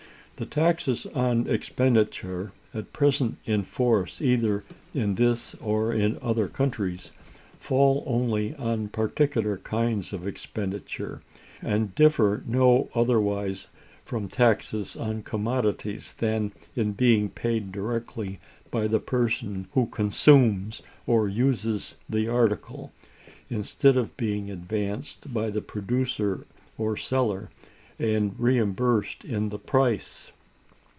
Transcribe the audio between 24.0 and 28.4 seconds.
being advanced by the producer or seller, and